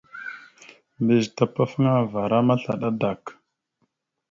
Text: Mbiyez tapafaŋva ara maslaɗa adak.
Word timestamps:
Mbiyez 1.01 1.27
tapafaŋva 1.35 2.19
ara 2.23 2.39
maslaɗa 2.47 2.87
adak. 2.93 3.23